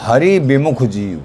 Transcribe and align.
हरि 0.00 0.38
विमुख 0.38 0.82
जीव 0.82 1.24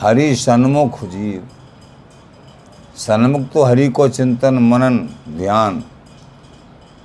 हरि 0.00 0.34
सन्मुख 0.36 1.04
जीव 1.04 1.48
सन्मुख 2.96 3.48
तो 3.52 3.64
हरि 3.64 3.88
को 3.88 4.08
चिंतन 4.08 4.58
मनन 4.62 4.98
ध्यान 5.28 5.82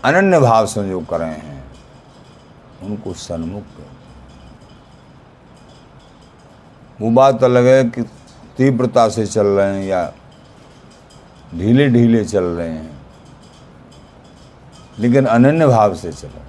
अनन्य 0.04 0.40
भाव 0.40 0.66
से 0.66 0.88
जो 0.90 1.00
कर 1.02 1.20
रहे 1.20 1.30
हैं 1.30 1.64
उनको 2.84 3.14
सन्मुख 3.14 3.64
कहते 3.64 3.84
हैं। 3.84 3.90
वो 7.02 7.10
बात 7.12 7.44
अलग 7.44 7.66
है 7.66 7.84
कि 7.86 8.02
तीव्रता 8.58 9.08
से 9.10 9.26
चल 9.26 9.46
रहे 9.48 9.76
हैं 9.76 9.86
या 9.86 10.12
ढीले 11.52 11.88
ढीले 11.90 12.24
चल 12.26 12.44
रहे 12.44 12.70
हैं, 12.70 13.00
लेकिन 15.00 15.26
अनन्य 15.28 15.68
भाव 15.68 15.94
से 15.96 16.12
चलो। 16.12 16.42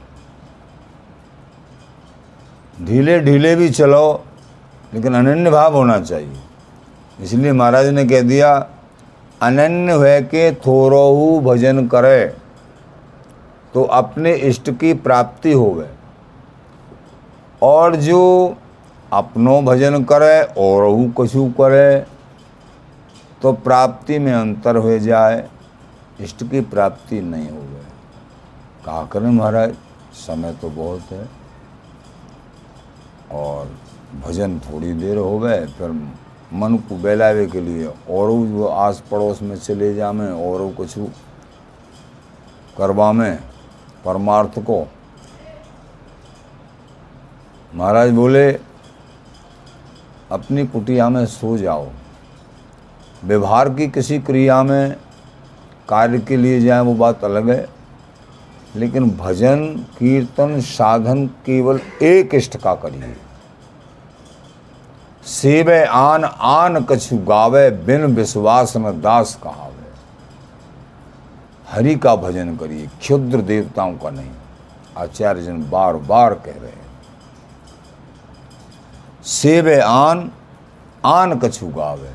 ढीले 2.87 3.19
ढीले 3.21 3.55
भी 3.57 3.69
चलो, 3.71 4.25
लेकिन 4.95 5.15
अनन्य 5.15 5.51
भाव 5.51 5.77
होना 5.77 5.99
चाहिए। 6.01 6.41
इसलिए 7.19 7.53
महाराज 7.53 7.87
ने 7.89 8.05
कह 8.05 8.23
दिया, 8.23 8.55
अनन्य 9.41 9.97
है 10.01 10.21
के 10.25 10.53
थोरोहु 10.57 11.41
भजन 11.43 11.87
करे 11.89 12.25
तो 13.75 13.83
अपने 13.95 14.35
इष्ट 14.49 14.71
की 14.71 14.93
प्राप्ति 15.01 15.53
होवे। 15.53 15.89
और 17.63 17.97
जो 17.97 18.57
अपनो 19.13 19.61
भजन 19.63 20.05
करे 20.05 20.43
और 20.59 21.13
कछु 21.19 21.45
करे 21.61 22.01
तो 23.43 23.53
प्राप्ति 23.53 24.19
में 24.19 24.33
अंतर 24.33 24.77
हो 24.77 24.99
जाए, 24.99 25.49
इष्ट 26.21 26.45
की 26.51 26.61
प्राप्ति 26.63 27.21
नहीं 27.21 27.49
हो 27.49 27.61
गए 27.63 27.85
कहा 28.85 29.05
करें 29.13 29.31
महाराज, 29.31 29.75
समय 30.17 30.53
तो 30.53 30.71
बहुत 30.71 31.13
है। 31.13 31.29
और 33.33 33.71
भजन 34.23 34.59
थोड़ी 34.61 34.93
देर 34.95 35.17
हो 35.19 35.39
गए, 35.39 35.65
फिर 35.69 35.91
मन 36.55 36.77
को 36.79 36.97
बहलावे 36.97 37.47
के 37.47 37.61
लिए 37.61 37.87
और 37.87 38.31
जो 38.49 38.67
आस 38.67 39.03
पड़ोस 39.11 39.43
में 39.43 39.57
चले 39.57 39.95
जामे 39.95 40.31
और 40.43 40.73
कुछ 40.75 40.99
करवा 42.79 43.13
में 43.13 43.39
परमार्थ 44.05 44.59
को। 44.61 44.85
महाराज 47.75 48.11
बोले 48.13 48.51
अपनी 50.33 50.67
कुटिया 50.67 51.09
में 51.09 51.27
सो 51.27 51.59
जाओ। 51.59 51.89
व्यवहार 53.25 53.69
की 53.69 53.89
किसी 53.89 54.19
क्रिया 54.19 54.63
में 54.63 54.97
कार्य 55.89 56.19
के 56.19 56.37
लिए 56.37 56.61
जाए, 56.61 56.81
वो 56.81 56.95
बात 56.95 57.25
अलग 57.25 57.51
है। 57.51 57.69
लेकिन 58.77 59.11
भजन, 59.11 59.67
कीर्तन, 59.99 60.61
साधन 60.61 61.27
केवल 61.27 61.81
एक 62.03 62.35
इष्ट 62.35 62.57
का 62.57 62.75
करिए। 62.75 63.17
सेवे 65.25 65.85
आन 65.85 66.25
आन 66.25 66.85
कछु 66.85 67.19
गावे, 67.19 67.71
बिन 67.71 68.05
विश्वास 68.05 68.77
न 68.77 68.83
दास 68.83 69.39
कहावे। 69.43 69.73
हरि 71.69 71.95
का 71.95 72.17
भजन 72.17 72.57
करिए, 72.57 72.87
क्षुद्र 72.87 73.41
देवताओं 73.41 73.93
का 73.93 74.11
नहीं। 74.11 74.31
आचार्य 74.99 75.43
जन 75.43 75.71
बार 75.71 75.97
बार 75.97 76.35
कह 76.35 76.53
रहे 76.53 76.71
हैं। 76.71 76.82
सेवे 79.25 79.79
आन 79.81 80.31
आन 81.07 81.39
कछु 81.39 81.67
गावे। 81.69 82.11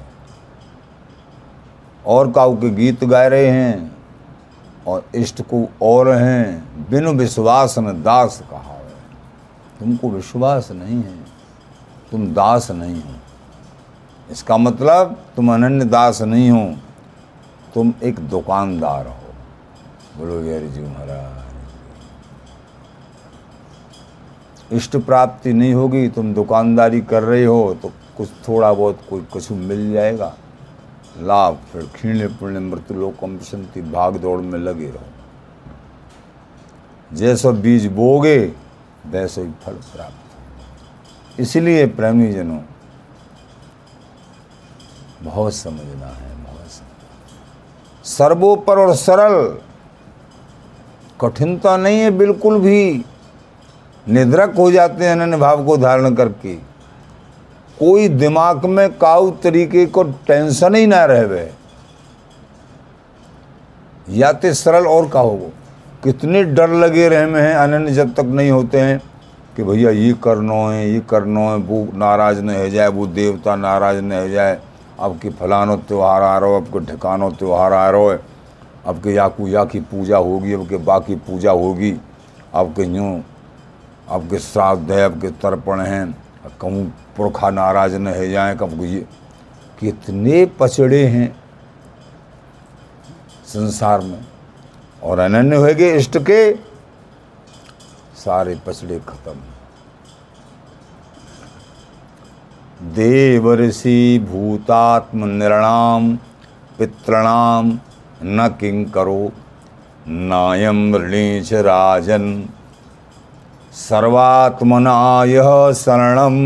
और 2.05 2.31
काऊ 2.31 2.55
के 2.55 2.69
गीत 2.69 3.03
गा 3.03 3.25
रहे 3.27 3.47
हैं, 3.47 3.95
और 4.87 5.05
इष्ट 5.15 5.41
को 5.43 5.67
और 5.81 6.11
हैं, 6.11 6.87
बिनु 6.89 7.13
विश्वास 7.13 7.77
न 7.79 8.01
दास 8.03 8.41
कहा 8.51 8.75
तुमको 9.79 10.09
विश्वास 10.09 10.71
नहीं 10.71 10.95
है, 10.95 11.17
तुम 12.11 12.27
दास 12.33 12.69
नहीं 12.71 13.01
हो। 13.01 13.15
इसका 14.31 14.57
मतलब 14.57 15.15
तुम 15.35 15.53
अनन्य 15.53 15.85
दास 15.85 16.21
नहीं 16.21 16.49
हो, 16.51 16.65
तुम 17.73 17.93
एक 18.03 18.19
दुकानदार 18.19 19.07
हो। 19.07 19.33
बोलो 20.17 20.41
यार 20.43 20.61
जी 20.61 20.81
महाराज। 20.81 21.46
इष्ट 24.71 24.97
प्राप्ति 24.97 25.53
नहीं 25.53 25.73
होगी, 25.73 26.07
तुम 26.09 26.33
दुकानदारी 26.33 27.01
कर 27.01 27.23
रहे 27.23 27.45
हो 27.45 27.77
तो 27.81 27.91
कुछ 28.17 28.29
थोड़ा 28.47 28.73
बहुत 28.73 28.99
कोई 29.09 29.21
कुछ 29.33 29.51
मिल 29.51 29.91
जाएगा। 29.93 30.35
लाभ 31.19 31.57
फिर 31.71 31.81
क्षीण 31.93 32.27
पुण्य 32.29 32.59
मृत्यु 32.59 32.97
लोकम 32.97 33.37
संति 33.43 33.81
भाग 33.83 34.15
दौड़ 34.17 34.39
में 34.41 34.59
लगे 34.59 34.85
रहो। 34.87 35.05
जैसा 37.11 37.51
बीज 37.51 37.85
बोगे, 37.89 38.37
वैसे 39.07 39.41
ही 39.41 39.51
फल 39.63 39.73
प्राप्त 39.93 41.39
इसलिए 41.39 41.85
प्रेमी 41.87 42.31
जनों, 42.33 42.59
बहुत 45.23 45.53
समझना 45.53 46.07
है, 46.07 46.35
बहुत 46.43 46.67
समझना 46.69 48.03
सर्वोपर 48.05 48.79
और 48.79 48.95
सरल, 48.95 49.57
कठिनता 51.21 51.77
नहीं 51.77 51.99
है 51.99 52.11
बिल्कुल 52.13 52.59
भी। 52.59 53.05
निद्रक 54.07 54.53
हो 54.57 54.69
जाते 54.71 55.05
हैं 55.05 55.11
अनन्य 55.11 55.37
भाव 55.37 55.65
को 55.65 55.77
धारण 55.77 56.15
करके। 56.15 56.53
कोई 57.77 58.07
दिमाग 58.09 58.65
में 58.65 58.89
काउ 58.97 59.29
तरीके 59.43 59.85
को 59.87 60.03
टेंशन 60.27 60.75
ही 60.75 60.85
ना 60.87 61.03
रहे। 61.05 61.45
या 64.09 64.31
तो 64.33 64.53
सरल 64.53 64.87
और 64.87 65.09
का 65.09 65.19
होगो 65.19 65.51
कितने 66.03 66.43
डर 66.45 66.69
लगे 66.75 67.07
रहे 67.09 67.25
में 67.25 67.41
हैं 67.41 67.53
अनन्य 67.55 67.91
जब 67.91 68.13
तक 68.13 68.25
नहीं 68.31 68.51
होते 68.51 68.79
हैं 68.79 69.01
कि 69.57 69.63
भैया 69.63 69.89
ये 69.91 70.13
करना 70.23 70.53
है, 70.53 70.89
ये 70.91 70.99
करना 71.09 71.39
है, 71.41 71.55
वो 71.57 71.87
नाराज़ 71.95 72.41
न 72.41 72.55
हो 72.55 72.67
जाए, 72.69 72.87
वो 72.87 73.07
देवता 73.07 73.55
नाराज़ 73.55 74.01
न 74.01 74.11
हो 74.13 74.27
जाए। 74.29 74.59
अब 74.99 75.17
के 75.19 75.29
फलानो 75.29 75.75
त्यौहार 75.77 76.21
आ 76.21 76.37
रहा 76.37 76.49
हो 76.49 76.55
अब 76.55 76.65
के 76.67 76.79
ठिकानो 76.85 77.29
त्यौहार 77.31 77.73
आ 77.73 77.89
रहा 77.89 78.11
है 78.11 78.19
अब 78.87 79.01
के 79.03 79.13
याकू 79.13 79.47
या 79.47 79.63
की 79.65 79.79
पूजा 79.81 80.17
होगी 80.17 80.53
अब 80.53 80.67
के 80.69 80.77
बाकी 80.83 81.15
पूजा 81.17 81.51
होगी 81.53 81.91
अब 82.53 82.73
के 82.75 82.83
यूँ 82.87 83.23
अब 84.09 84.29
के 84.29 84.39
श्राद्ध 84.39 84.91
है 84.91 85.05
अब 85.05 85.21
के 85.21 85.29
तर्पण 85.29 85.79
हैं? 85.81 86.23
कहूँ, 86.61 86.93
पुरखा 87.17 87.49
नाराज़ 87.49 87.95
न 87.95 88.07
हो, 88.07 88.27
जाए 88.27 88.55
कब 88.55 88.83
ये 88.83 89.05
कितने 89.79 90.45
पचड़े 90.45 91.05
हैं 91.07 91.43
संसार 93.45 94.01
में। 94.01 94.19
और 95.03 95.19
अनन्य 95.19 95.55
हो 95.55 95.63
गए 95.63 95.95
इष्ट 95.97 96.17
के, 96.17 96.53
सारे 98.15 98.59
पचड़े 98.67 98.99
खत्म। 98.99 99.35
देव 102.93 103.53
ऋषि 103.53 104.27
भूतात्म 104.31 105.25
निर्णाम, 105.25 106.15
पितृणाम 106.79 107.79
न 108.23 108.47
किं 108.59 108.85
करो। 108.85 109.31
नायम 110.07 110.95
ऋणीच 110.95 111.53
राजन। 111.53 112.49
सर्वात्मनाय 113.77 115.35
शरणम 115.75 116.37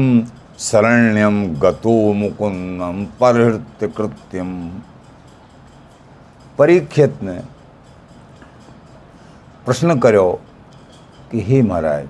शरण्यम 0.59 1.37
गतो 1.59 1.91
मुकुंदम 2.13 3.05
परहृत्य 3.19 3.87
कृत्यम 3.87 4.49
परीक्षित 6.57 7.23
ने 7.23 7.37
प्रश्न 9.65 9.99
करो 9.99 10.29
कि 11.31 11.41
हे 11.41 11.61
महाराज, 11.61 12.07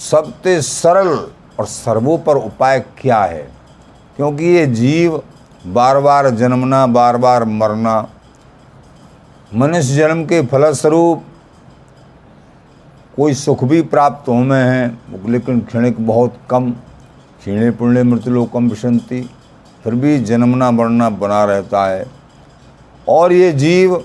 सबसे 0.00 0.60
सरल 0.62 1.12
और 1.58 1.66
सर्वोपर 1.66 2.36
उपाय 2.36 2.80
क्या 3.00 3.22
है? 3.24 3.42
क्योंकि 4.16 4.44
ये 4.44 4.66
जीव 4.66 5.22
बार 5.66 6.00
बार 6.00 6.30
जन्मना 6.30 6.86
बार 6.86 7.16
बार 7.16 7.44
मरना, 7.44 8.00
मनुष्य 9.54 9.94
जन्म 9.94 10.24
के 10.24 10.46
फलस्वरूप 10.46 11.24
कोई 13.16 13.34
सुख 13.34 13.62
भी 13.64 13.80
प्राप्त 13.82 14.28
हो 14.28 14.34
में 14.34 14.62
है, 14.62 14.86
लेकिन 15.28 15.60
क्षणिक 15.60 16.06
बहुत 16.06 16.38
कम। 16.50 16.70
क्षीणे 16.70 17.70
पुण्य 17.70 18.02
मृत्यु 18.02 18.44
कम 18.44 18.68
विशंति, 18.70 19.20
फिर 19.84 19.94
भी 19.94 20.18
जन्मना 20.20 20.70
बढ़ना 20.70 21.08
बना 21.10 21.44
रहता 21.44 21.84
है। 21.86 22.06
और 23.08 23.32
ये 23.32 23.52
जीव 23.52 24.02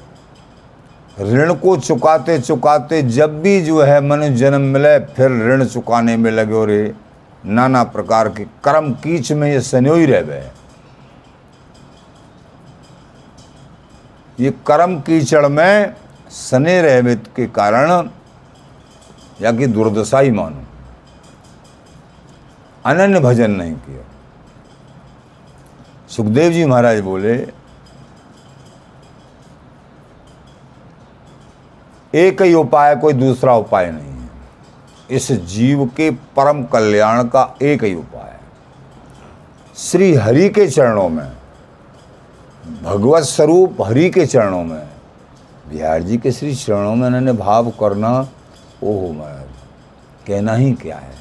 ऋण 1.21 1.53
को 1.53 1.75
चुकाते 1.77 2.39
चुकाते 2.39 3.01
जब 3.01 3.41
भी 3.41 3.61
जो 3.61 3.81
है 3.81 3.99
मनुष्य 4.01 4.35
जन्म 4.35 4.61
मिले, 4.63 4.97
फिर 4.99 5.31
ऋण 5.47 5.65
चुकाने 5.65 6.17
में 6.17 6.31
लगे 6.31 6.53
और 6.53 6.71
ये 6.71 6.93
नाना 7.45 7.83
प्रकार 7.85 8.29
के 8.29 8.43
कर्म 8.63 8.91
कीच 8.93 9.31
में 9.31 9.51
ये 9.51 9.59
सन्योई 9.61 10.05
रह 10.05 10.21
गए 10.21 10.49
ये 14.39 14.53
कर्म 14.67 14.95
कीचड़ 14.99 15.47
में 15.47 15.95
सने 16.29 16.81
रहवे 16.81 17.15
के 17.35 17.45
कारण 17.47 18.09
या 19.41 19.51
कि 19.51 19.67
दुर्दशा 19.67 20.19
ही 20.19 20.31
मानो। 20.31 20.63
अनन्य 22.85 23.19
भजन 23.19 23.51
नहीं 23.51 23.73
किया। 23.73 24.03
सुखदेव 26.09 26.51
जी 26.51 26.65
महाराज 26.65 26.99
बोले, 26.99 27.47
एक 32.15 32.41
ही 32.41 32.53
उपाय, 32.53 32.95
कोई 32.95 33.13
दूसरा 33.13 33.55
उपाय 33.55 33.91
नहीं 33.91 34.13
है। 34.13 34.29
इस 35.11 35.31
जीव 35.31 35.85
के 35.85 36.11
परम 36.11 36.63
कल्याण 36.63 37.23
का 37.23 37.55
एक 37.61 37.83
ही 37.83 37.95
उपाय 37.95 38.29
है। 38.29 38.39
श्री 39.75 40.13
हरि 40.13 40.49
के 40.49 40.67
चरणों 40.67 41.09
में, 41.09 41.31
भगवत 42.83 43.23
स्वरूप 43.23 43.77
हरि 43.81 44.09
के 44.09 44.25
चरणों 44.25 44.63
में, 44.63 44.89
बिहार 45.69 46.03
जी 46.03 46.17
के 46.17 46.31
श्री 46.31 46.55
चरणों 46.55 46.95
में 46.95 47.07
इन्होंने 47.07 47.33
भाव 47.33 47.69
करना 47.69 48.27
ओह 48.83 49.11
महाराज 49.13 50.27
कहना 50.27 50.53
ही 50.53 50.71
क्या 50.73 50.97
है? 50.97 51.13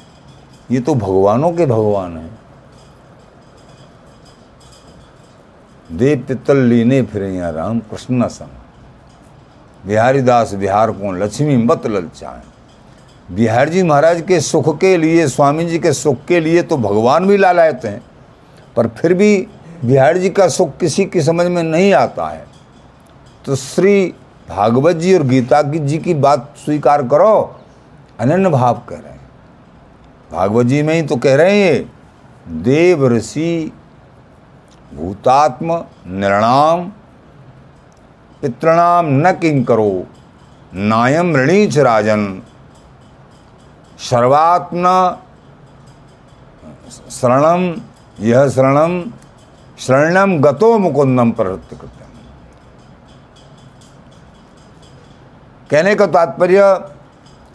ये 0.71 0.79
तो 0.79 0.93
भगवानों 0.95 1.51
के 1.51 1.65
भगवान 1.65 2.17
हैं। 2.17 2.37
देव 5.89 6.23
पित्तल 6.27 6.57
लीने 6.59 7.01
फिरे 7.03 7.33
यहाँ 7.35 7.51
राम 7.51 7.79
कृष्ण 7.81 8.27
संग 8.27 9.87
बिहारी 9.87 10.21
दास 10.21 10.53
बिहार 10.53 10.91
को 10.91 11.11
लक्ष्मी 11.13 11.55
मत 11.57 11.87
ललचाएँ 11.87 12.41
बिहार 13.29 13.69
जी 13.69 13.83
महाराज 13.83 14.21
के 14.21 14.39
सुख 14.41 14.77
के 14.79 14.95
लिए, 14.97 15.27
स्वामी 15.27 15.65
जी 15.65 15.79
के 15.79 15.93
सुख 15.93 16.25
के 16.25 16.39
लिए 16.39 16.61
तो 16.61 16.77
भगवान 16.77 17.27
भी 17.27 17.37
लालायत 17.37 17.81
हैं, 17.85 18.01
पर 18.75 18.87
फिर 18.91 19.13
भी 19.13 19.35
बिहार 19.85 20.17
जी 20.17 20.29
का 20.29 20.47
सुख 20.49 20.77
किसी 20.77 21.05
की 21.05 21.21
समझ 21.21 21.45
में 21.47 21.61
नहीं 21.63 21.93
आता 21.93 22.27
है। 22.27 22.45
तो 23.45 23.55
श्री 23.55 24.13
भागवत 24.49 24.95
जी 24.95 25.13
और 25.15 25.23
गीता 25.23 25.61
की 25.61 25.79
जी 25.79 25.97
की 25.97 26.13
बात 26.13 26.53
स्वीकार 26.65 27.07
करो। 27.07 27.59
अनन्य 28.19 28.49
भाव 28.49 28.81
कह 28.89 28.95
रहे 28.95 29.11
हैं। 29.11 29.29
भागवत 30.31 30.65
जी 30.65 30.81
में 30.81 30.93
ही 30.93 31.01
तो 31.01 31.15
कह 31.15 31.35
रहे 31.35 31.51
हैं 31.51 31.73
ये, 31.73 31.89
देव 32.47 33.07
ऋषि, 33.07 33.71
भूतात्म, 34.93 35.83
नृणाम, 36.07 36.91
पितृणाम 38.41 39.05
न 39.09 39.31
किं 39.31 39.63
करो 39.63 40.03
नायम 40.73 41.35
ऋणीच 41.35 41.77
राजन। 41.77 42.41
सर्वात्म 43.99 44.83
शरणम 47.11 47.81
यह 48.19 48.49
शरणम 48.49 49.01
शरणम 49.79 50.37
गतो 50.41 50.77
मुकुंदम 50.77 51.31
प्रवृत्ति 51.31 51.75
कहने 55.71 55.95
का 55.95 56.05
तात्पर्य, 56.05 56.79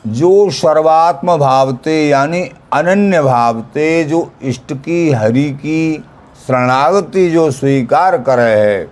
जो 0.07 0.51
सर्वात्म 0.51 1.37
भावते, 1.37 2.09
यानी 2.09 2.41
अनन्य 2.73 3.23
भावते, 3.23 4.05
जो 4.05 4.33
इष्ट 4.43 4.73
की, 4.73 5.11
हरि 5.13 5.51
की 5.51 6.05
शरणागति 6.47 7.31
जो 7.31 7.51
स्वीकार 7.51 8.19
करे 8.19 8.43
है, 8.43 8.91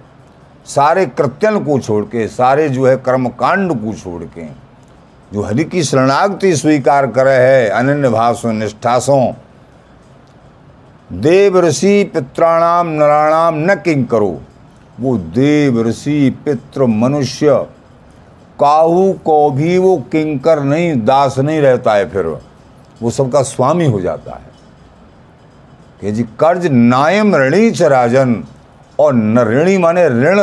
सारे 0.67 1.07
कृत्यन 1.07 1.65
को 1.65 1.79
छोड़ 1.81 2.05
के, 2.05 2.29
सारे 2.29 2.69
जो 2.69 2.87
है 2.87 2.97
कर्म 2.97 3.29
कांड 3.29 3.73
को 3.73 3.93
छोड़ 3.93 4.23
के, 4.23 4.45
जो 5.33 5.43
हरि 5.43 5.65
की 5.65 5.83
शरणागति 5.83 6.57
स्वीकार 6.57 7.07
करे 7.07 7.35
है, 7.35 7.69
अनन्य 7.69 8.09
भाव 8.09 8.35
से 8.35 8.53
निष्ठासों, 8.53 9.33
देव 11.13 11.61
ऋषि 11.61 12.05
पित्राणाम, 12.05 12.89
नराणाम 12.89 13.55
न 13.59 13.75
किंग 13.75 14.07
करो। 14.07 14.41
वो 15.01 15.17
देव 15.19 15.83
ऋषि 15.83 16.31
पितृ 16.45 16.87
मनुष्य 16.87 17.67
काहू 18.63 19.13
को 19.13 19.51
भी 19.51 19.79
वो 19.79 19.97
किंकर 19.97 20.63
नहीं, 20.63 21.05
दास 21.05 21.39
नहीं 21.39 21.61
रहता 21.61 21.95
है 21.95 22.11
फिर 22.11 22.27
वो। 22.27 23.11
सबका 23.11 23.43
स्वामी 23.43 23.87
हो 23.87 24.01
जाता 24.01 24.33
है। 24.33 24.53
कि 26.01 26.13
जी 26.13 26.23
कर्ज 26.23 26.67
नायम 26.67 27.37
ऋणी 27.37 27.71
च 27.71 27.83
राजन, 27.83 28.45
और 28.99 29.15
न 29.15 29.39
ऋणी 29.39 29.79
माने 29.79 30.09
ऋण, 30.09 30.41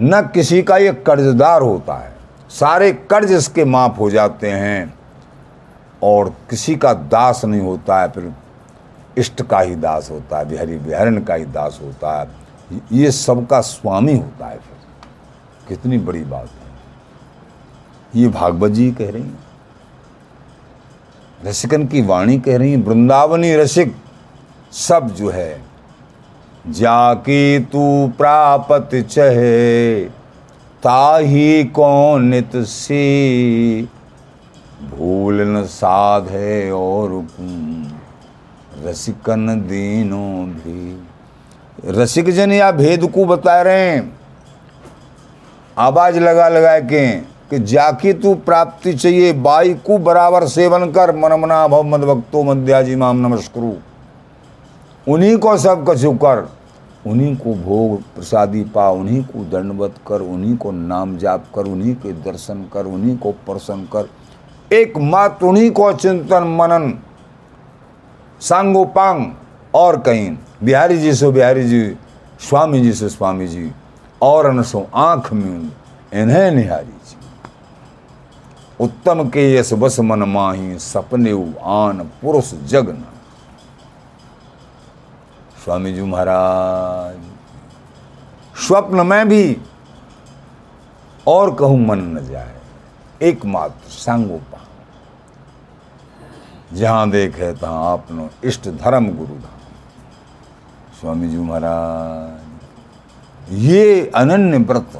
न 0.00 0.30
किसी 0.34 0.62
का 0.62 0.76
ये 0.76 0.92
कर्जदार 0.92 1.62
होता 1.62 1.94
है। 1.94 2.16
सारे 2.50 2.92
कर्ज 2.92 3.32
इसके 3.32 3.64
माफ़ 3.64 3.98
हो 3.98 4.10
जाते 4.10 4.50
हैं, 4.50 4.94
और 6.02 6.34
किसी 6.50 6.76
का 6.76 6.92
दास 6.92 7.44
नहीं 7.44 7.60
होता 7.60 8.02
है, 8.02 8.10
फिर 8.10 8.32
इष्ट 9.18 9.42
का 9.42 9.60
ही 9.60 9.74
दास 9.74 10.10
होता 10.10 10.38
है, 10.38 10.48
बिहारी 10.48 10.76
बिहारन 10.78 11.18
का 11.18 11.34
ही 11.34 11.44
दास 11.44 11.78
होता 11.82 12.20
है। 12.20 12.28
ये 12.92 13.10
सबका 13.10 13.60
स्वामी 13.60 14.16
होता 14.16 14.46
है 14.46 14.56
फिर। 14.56 14.76
कितनी 15.68 15.98
बड़ी 15.98 16.24
बात 16.24 16.44
है। 16.44 16.61
ये 18.16 18.28
भागवत 18.28 18.70
जी 18.70 18.90
कह 18.92 19.10
रही 19.10 19.22
हैं। 19.22 19.38
रसिकन 21.44 21.86
की 21.86 22.02
वाणी 22.02 22.38
कह 22.38 22.56
रही 22.56 22.70
हैं, 22.70 22.84
वृंदावनी 22.84 23.54
रसिक 23.56 23.94
सब 24.72 25.08
जो 25.10 25.30
है, 25.30 25.60
जाकी 26.68 27.58
तू 27.64 28.12
प्रापत 28.18 28.90
चहे, 29.10 30.04
ताही 30.82 31.64
कौन 31.64 32.24
नित 32.24 32.56
से? 32.56 33.82
भूल 34.90 35.40
न 35.40 35.64
साध 35.64 36.28
है 36.28 36.72
और 36.72 37.10
रसिकन 38.84 39.46
दीनों 39.60 40.46
भी। 40.46 41.02
रसिक 41.92 42.30
जन 42.30 42.52
या 42.52 42.70
भेद 42.72 43.10
को 43.10 43.24
बता 43.24 43.60
रहे 43.62 43.90
हैं, 43.90 44.12
आवाज़ 45.78 46.18
लगा 46.18 46.48
लगा 46.48 46.78
के 46.78 47.31
कि 47.52 47.58
जाकी 47.58 48.12
तू 48.12 48.34
प्राप्ति 48.34 48.92
चाहिए, 48.92 49.32
बाई 49.32 49.72
को 49.76 49.96
बराबर 49.98 50.46
सेवन 50.48 50.90
कर। 50.90 51.14
मनमना 51.16 51.66
भव 51.68 51.82
मद 51.82 52.00
भक्तो 52.00 52.42
मध्याजी 52.42 52.94
माम 52.96 53.16
नमस्करू। 53.16 53.72
उन्हीं 55.06 55.36
को 55.36 55.56
सब 55.56 55.84
कछु 55.88 56.12
कर, 56.14 56.48
उन्हीं 57.06 57.34
को 57.36 57.54
भोग 57.54 58.02
प्रसादी 58.14 58.62
पा, 58.64 58.88
उन्हीं 58.90 59.22
को 59.24 59.44
दंडवत 59.50 59.94
कर, 60.06 60.20
उन्हीं 60.22 60.56
को 60.56 60.70
नाम 60.70 61.16
जाप 61.18 61.44
कर, 61.54 61.62
उन्हीं 61.62 61.94
के 61.94 62.12
दर्शन 62.22 62.64
कर, 62.72 62.86
उन्हीं 62.86 63.16
को 63.18 63.32
प्रसन्न 63.46 63.84
कर। 63.92 64.08
एकमात्र 64.72 65.46
उन्हीं 65.46 65.70
को 65.70 65.92
चिंतन, 65.92 66.56
मनन, 66.58 66.98
सांगोपांग 68.40 69.26
और 69.74 69.98
कहीं। 69.98 70.36
बिहारी 70.64 70.98
जी 70.98 71.14
से 71.14 71.30
बिहारी 71.30 71.68
जी, 71.68 71.84
स्वामी 72.40 72.80
जी 72.80 72.92
से 72.92 73.08
स्वामी 73.08 73.48
जी, 73.48 73.70
और 74.22 74.46
अनसो 74.46 74.86
आँख 74.94 75.32
में 75.32 75.72
इन्हें 76.14 76.50
निहारी 76.50 76.86
जी। 76.86 77.16
उत्तम 78.82 79.28
के 79.28 79.42
यस 79.54 79.72
बस 79.74 79.98
मन 80.00 80.22
माही 80.28 80.78
सपने 80.80 81.32
आन 81.72 82.02
पुरुष 82.22 82.52
जगन। 82.66 83.04
स्वामी 85.64 85.92
जी 85.92 86.02
महाराज, 86.02 87.18
स्वप्न 88.56 89.06
में 89.06 89.28
भी 89.28 89.44
और 91.26 91.54
कहूँ 91.54 91.78
मन 91.86 91.98
न 92.16 92.24
जाए, 92.26 92.54
एकमात्र 93.22 93.90
सांगोपा 93.90 94.60
जहाँ 96.72 97.10
देखे 97.10 97.52
तहां 97.52 97.92
आपनो 97.92 98.28
इष्ट 98.44 98.68
धर्म 98.68 99.08
गुरु 99.16 99.34
धाम। 99.34 99.60
स्वामी 101.00 101.28
जी 101.28 101.38
महाराज, 101.38 102.40
ये 103.60 104.10
अनन्य 104.14 104.58
व्रत 104.58 104.92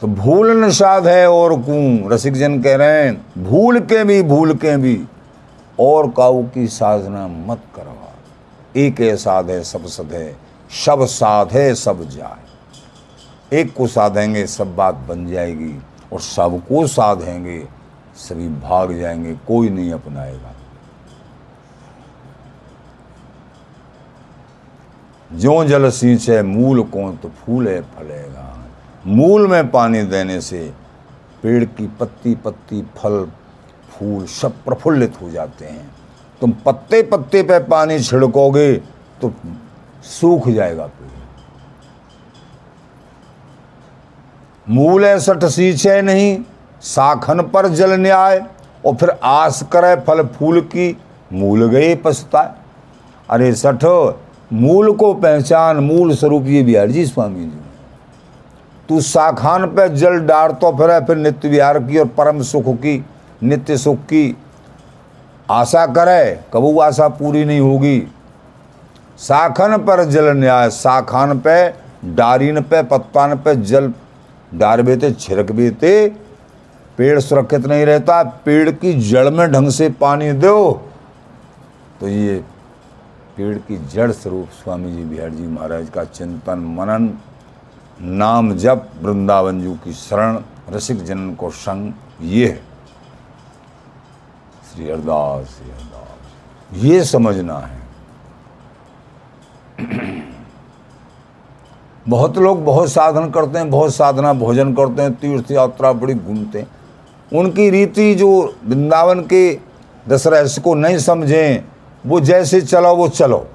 तो 0.00 0.06
भूल 0.06 0.64
न 0.64 0.70
साध 0.70 1.06
है 1.06 1.30
और 1.30 1.62
कूं, 1.62 2.10
रसिक 2.10 2.34
जन 2.34 2.62
कह 2.62 2.76
रहे 2.76 3.06
हैं, 3.06 3.26
भूल 3.44 3.80
के 3.80 4.04
भी, 4.04 4.22
भूल 4.22 4.54
के 4.54 4.76
भी, 4.76 5.04
और 5.80 6.10
काऊ 6.10 6.42
की 6.42 6.68
साधना 6.68 7.28
मत 7.28 7.60
करवा। 7.76 8.14
एक 8.76 9.00
है 9.00 9.16
साध 9.16 9.50
है, 9.50 9.64
सब 9.64 9.86
सद 9.86 10.08
है 10.12 10.48
सब 10.84 11.04
साध 11.04 11.52
है, 11.52 11.74
सब 11.74 12.08
जाए। 12.08 12.36
एक 13.60 13.74
को 13.76 13.86
साधेंगे, 13.86 14.46
सब 14.46 14.76
बात 14.76 14.94
बन 14.94 15.26
जाएगी, 15.26 15.82
और 16.12 16.20
सबको 16.20 16.86
साधेंगे, 16.86 17.68
सभी 18.16 18.48
भाग 18.48 18.92
जाएँगे, 18.92 19.32
कोई 19.32 19.68
नहीं 19.68 19.92
अपनाएगा। 19.92 20.54
जो 25.32 25.64
जल 25.64 25.90
सींचे, 25.90 26.42
मूल 26.42 26.82
को 26.82 27.12
तो 27.12 27.28
फूले 27.28 27.80
फलेगा। 27.80 28.57
मूल 29.08 29.46
में 29.46 29.70
पानी 29.70 30.02
देने 30.04 30.40
से 30.40 30.58
पेड़ 31.42 31.64
की 31.64 31.86
पत्ती 32.00 32.34
पत्ती 32.34 32.82
फल, 32.96 33.24
फूल 33.90 34.24
सब 34.26 34.52
प्रफुल्लित 34.64 35.20
हो 35.22 35.30
जाते 35.30 35.64
हैं। 35.64 35.90
तुम 36.40 36.52
पत्ते 36.66 37.02
पत्ते 37.02 37.42
पे 37.42 37.58
पानी 37.64 37.98
छिड़कोगे 38.00 38.72
तो 39.20 39.32
सूख 40.10 40.48
जाएगा 40.48 40.86
पेड़। 40.86 41.16
मूल 44.66 45.04
है 45.04 45.18
सठ 45.20 45.44
सींचे 45.44 46.00
नहीं, 46.02 46.38
साखन 46.82 47.42
पर 47.44 47.68
जल 47.68 47.92
न्याय, 47.92 48.44
और 48.86 48.94
फिर 48.94 49.10
आस 49.24 49.62
करे 49.72 49.94
फल 50.00 50.22
फूल 50.28 50.60
की 50.66 50.96
मूल 51.32 51.66
गए 51.66 51.94
पछताए। 51.94 52.52
अरे 53.28 53.52
सठ, 53.54 53.84
मूल 54.52 54.92
को 54.92 55.12
पहचान, 55.14 55.76
मूल 55.76 56.14
स्वरूप 56.14 56.44
ये 56.46 56.62
बिहार 56.62 56.90
जी, 56.90 57.06
स्वामी 57.06 57.44
जी। 57.44 57.60
तू 58.88 59.00
शाखान 59.00 59.66
पे 59.66 59.88
जल 59.88 60.18
डार 60.26 60.52
तो 60.52 60.70
फिर 60.72 60.98
फिर 61.06 61.16
नित्य 61.16 61.48
विहार 61.48 61.78
की 61.78 61.98
और 61.98 62.06
परम 62.08 62.42
सुख 62.42 62.64
की, 62.76 63.04
नित्य 63.42 63.76
सुख 63.76 63.98
की 64.04 64.36
आशा 65.48 65.84
करे, 65.86 66.40
कबू 66.54 66.78
आशा 66.80 67.08
पूरी 67.08 67.44
नहीं 67.44 67.60
होगी। 67.60 68.00
शाखन 69.18 69.76
पर 69.78 70.04
जल 70.04 70.28
न्याय 70.36 70.70
शाखान 70.70 71.38
पे, 71.38 71.68
डारीन 72.06 72.60
पे, 72.62 72.82
पत्तान 72.82 73.36
पे 73.36 73.54
जल 73.56 73.92
डार 74.54 74.82
बेते, 74.82 75.12
छिड़क 75.12 75.52
बेते। 75.52 76.08
पेड़ 76.98 77.18
सुरक्षित 77.20 77.66
नहीं 77.66 77.84
रहता, 77.86 78.22
पेड़ 78.44 78.70
की 78.70 78.92
जड़ 79.00 79.28
में 79.30 79.50
ढंग 79.52 79.70
से 79.70 79.88
पानी 79.90 80.32
दो। 80.34 80.72
तो 82.00 82.08
ये 82.08 82.36
पेड़ 83.36 83.56
की 83.58 83.76
जड़ 83.88 84.10
स्वरूप 84.12 84.48
स्वामी 84.54 84.92
जी 84.92 85.04
बिहार 85.04 85.30
जी 85.30 85.46
महाराज 85.46 85.88
का 85.88 86.04
चिंतन 86.04 86.58
मनन 86.78 87.06
नाम 88.02 88.54
जप 88.54 88.88
वृंदावन 89.02 89.62
जू 89.62 89.74
की 89.74 89.92
शरण, 89.92 90.40
रसिक 90.70 91.04
जनन 91.04 91.34
को 91.34 91.50
संग, 91.50 91.92
ये 92.22 92.46
है। 92.46 92.62
श्री 94.72 94.90
अरदास 94.90 95.60
अरदास। 95.64 96.84
ये 96.84 97.04
समझना 97.04 97.58
है। 97.58 97.78
बहुत 102.08 102.38
लोग 102.38 102.64
बहुत 102.64 102.92
साधन 102.92 103.30
करते 103.30 103.58
हैं, 103.58 103.70
बहुत 103.70 103.94
साधना 103.94 104.32
भोजन 104.32 104.74
करते 104.74 105.02
हैं, 105.02 105.14
तीर्थ 105.14 105.50
यात्रा 105.50 105.92
बड़ी 105.92 106.14
घूमते 106.14 106.60
हैं। 106.60 106.68
उनकी 107.38 107.70
रीति 107.70 108.14
जो 108.14 108.56
वृंदावन 108.64 109.20
के 109.20 109.60
दशरहस्य 110.08 110.60
को 110.60 110.74
नहीं 110.74 110.98
समझें, 110.98 111.64
वो 112.06 112.20
जैसे 112.20 112.60
चलो 112.60 112.96
वो 112.96 113.08
चलो। 113.08 113.48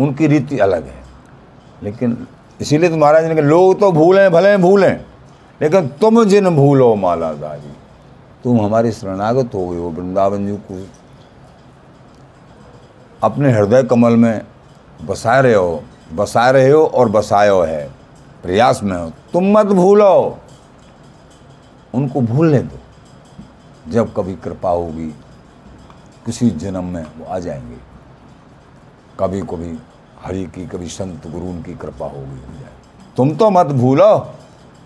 उनकी 0.00 0.26
रीति 0.26 0.58
अलग 0.58 0.86
है। 0.86 1.04
लेकिन 1.82 2.26
इसीलिए 2.60 2.90
तो 2.90 2.96
महाराज 2.96 3.24
ने 3.24 3.34
कहा, 3.34 3.44
लोग 3.44 3.80
तो 3.80 3.90
भूलें 3.92 4.30
भले 4.32 4.56
भूलें 4.56 5.04
लेकिन 5.60 5.88
तुम 6.00 6.24
जिन 6.24 6.48
भूलो 6.56 6.94
मालाधारी, 6.94 7.72
तुम 8.44 8.60
हमारे 8.60 8.92
शरणागत 8.92 9.54
हो 9.54 9.68
गए 9.68 9.78
हो 9.78 9.88
वृंदावन 9.90 10.46
जी 10.46 10.56
को। 10.70 10.86
अपने 13.22 13.52
हृदय 13.52 13.82
कमल 13.82 14.16
में 14.16 14.40
बसा 15.02 15.38
रहे 15.40 15.54
हो 15.54 15.82
बसा 16.12 16.50
रहे 16.50 16.70
हो 16.70 16.84
और 16.84 17.08
बसायो 17.08 17.60
है 17.62 17.90
प्रयास 18.42 18.82
में 18.82 18.96
हो। 18.96 19.10
तुम 19.32 19.44
मत 19.58 19.66
भूलो। 19.66 20.38
उनको 21.94 22.20
भूलने 22.20 22.58
दो। 22.58 22.78
जब 23.90 24.12
कभी 24.14 24.34
कृपा 24.34 24.70
होगी, 24.70 25.08
किसी 26.26 26.50
जन्म 26.50 26.84
में 26.84 27.02
वो 27.18 27.24
आ 27.26 27.38
जाएँगे। 27.38 27.76
कभी 29.20 29.40
कभी 29.42 29.72
हरि 30.24 30.44
की 30.44 30.66
कभी 30.66 30.86
संत 30.86 31.26
गुरु 31.26 31.62
की 31.62 31.74
कृपा 31.74 32.06
होगी 32.06 32.64
तुम 33.16 33.36
तो 33.36 33.50
मत 33.50 33.66
भूलो, 33.66 34.18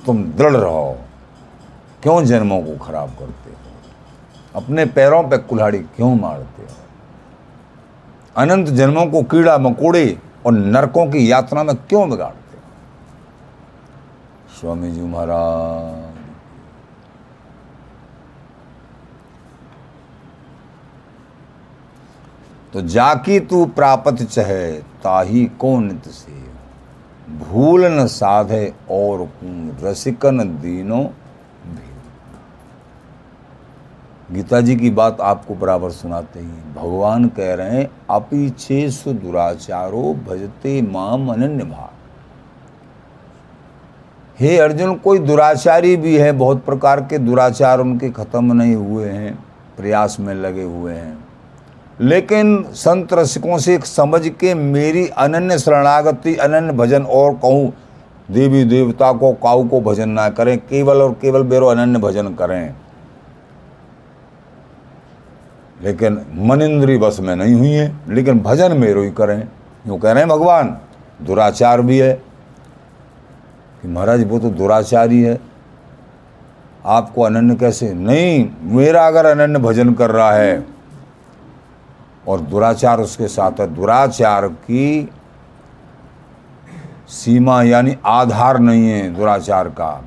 तुम 0.07 0.25
दृढ़ 0.25 0.57
रहो। 0.57 0.99
क्यों 2.03 2.25
जन्मों 2.25 2.63
को 2.63 2.85
खराब 2.85 3.09
करते 3.09 3.51
हो? 3.51 3.57
अपने 4.55 4.87
पैरों 4.87 5.23
पे 5.23 5.39
कुल्हाड़ी 5.39 5.79
क्यों 5.79 6.15
मारते 6.15 6.63
हो? 6.63 6.69
अनंत 8.37 8.69
जन्मों 8.69 9.07
को 9.07 9.23
कीड़ा 9.23 9.59
मकोड़े 9.59 10.19
और 10.47 10.53
नरकों 10.53 11.07
की 11.07 11.33
यात्रा 11.33 11.63
में 11.63 11.77
क्यों 11.77 12.11
बिगाड़ते 12.11 12.57
हो? 12.57 12.63
स्वामी 14.61 14.93
जी 14.93 15.01
महाराज। 15.01 16.17
तो 22.73 22.83
जाकी 22.83 23.41
तू 23.41 23.67
प्राप्त 23.67 24.23
चहे 24.23 24.88
ताही 25.03 25.45
को 25.61 25.79
नित 25.81 26.09
से 26.09 26.37
भूल 27.39 27.85
न 27.85 28.07
साधे 28.07 28.73
और 28.91 29.29
रसिकन 29.83 30.39
दीनो 30.61 31.11
गीता 34.33 34.61
जी 34.61 34.75
की 34.77 34.91
बात 34.91 35.21
आपको 35.21 35.55
बराबर 35.55 35.91
सुनाते 35.91 36.41
ही। 36.41 36.47
भगवान 36.75 37.29
कह 37.29 37.55
रहे 37.55 37.71
हैं, 37.71 37.91
अपीछे 38.11 38.91
सु 38.91 39.13
दुराचारो 39.13 40.03
भजते 40.29 40.81
माम 40.83 41.33
अनन्य 41.33 41.65
भाव 41.65 41.89
हे 44.39 44.57
अर्जुन, 44.59 44.95
कोई 44.95 45.19
दुराचारी 45.19 45.97
भी 45.97 46.17
है, 46.17 46.33
बहुत 46.33 46.65
प्रकार 46.65 47.01
के 47.01 47.19
दुराचार 47.19 47.81
उनके 47.81 48.11
खत्म 48.11 48.53
नहीं 48.53 48.75
हुए 48.75 49.09
हैं, 49.09 49.35
प्रयास 49.77 50.17
में 50.21 50.35
लगे 50.35 50.63
हुए 50.63 50.95
हैं। 50.95 51.28
लेकिन 52.01 52.63
संत 52.63 53.13
रसिकों 53.13 53.59
से 53.59 53.79
समझ 53.79 54.29
के 54.29 54.55
मेरी 54.55 55.09
अनन्य 55.09 55.59
शरणागति, 55.59 56.37
अनन्य 56.37 56.73
भजन 56.73 57.03
और 57.03 57.35
कहूँ, 57.35 57.73
देवी 58.31 58.65
देवता 58.65 59.13
को, 59.13 59.33
काऊ 59.33 59.69
को 59.69 59.81
भजन 59.81 60.09
ना 60.09 60.29
करें, 60.29 60.59
केवल 60.59 61.03
और 61.03 61.13
केवल 61.13 61.43
बेरो 61.43 61.67
अनन्य 61.67 61.99
भजन 61.99 62.29
करें। 62.29 62.75
लेकिन 65.83 66.27
मन 66.35 66.63
इंद्री 66.63 66.99
बस 66.99 67.21
में 67.21 67.37
नहीं 67.37 67.55
हुई 67.55 67.71
है, 67.71 67.97
लेकिन 68.09 68.41
भजन 68.41 68.79
मेरो 68.79 69.03
ही 69.03 69.11
करें। 69.11 69.49
यूँ 69.87 69.99
कह 69.99 70.13
रहे 70.13 70.21
हैं, 70.21 70.29
भगवान, 70.29 70.79
दुराचार 71.23 71.83
भी 71.83 71.99
है। 71.99 72.23
कि 73.83 73.89
महाराज, 73.89 74.29
वो 74.29 74.39
तो 74.39 74.51
दुराचारी 74.51 75.23
है। 75.23 75.39
आपको 76.87 77.23
अनन्य 77.23 77.55
कैसे? 77.55 77.95
नहीं, 77.95 78.51
मेरा 78.63 79.07
अगर 79.07 79.27
अनन्य 79.27 79.59
भजन 79.59 79.95
कर 79.95 80.11
रहा 80.11 80.33
है 80.33 80.78
और 82.29 82.41
दुराचार 82.41 83.01
उसके 83.01 83.29
साथ 83.29 83.61
है। 83.61 83.75
दुराचार 83.75 84.49
की 84.49 85.11
सीमा 87.09 87.63
यानी 87.63 87.97
आधार 88.07 88.59
नहीं 88.59 88.89
है 88.89 89.15
दुराचार 89.15 89.69
का। 89.69 90.05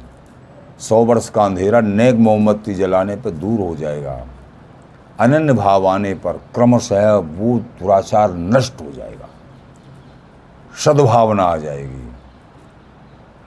सौ 0.80 1.04
वर्ष 1.06 1.30
का 1.30 1.46
अंधेरा 1.46 1.82
नेक 1.82 2.16
मोमबत्ती 2.16 2.74
जलाने 2.74 3.16
पर 3.16 3.30
दूर 3.30 3.60
हो 3.60 3.76
जाएगा। 3.76 4.28
अनन्य 5.20 5.54
भाव 5.54 5.88
आने 5.88 6.14
पर 6.14 6.34
क्रमशः 6.56 7.14
वो 7.14 7.58
दुराचार 7.60 8.34
नष्ट 8.34 8.82
हो 8.82 8.92
जाएगा। 8.92 9.28
सद्भावना 10.86 11.44
आ 11.44 11.58
जाएगी। 11.58 12.08